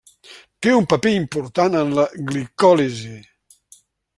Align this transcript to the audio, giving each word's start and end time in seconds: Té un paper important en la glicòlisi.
Té 0.65 0.71
un 0.77 0.87
paper 0.93 1.11
important 1.17 1.77
en 1.81 1.93
la 1.99 2.07
glicòlisi. 2.33 3.15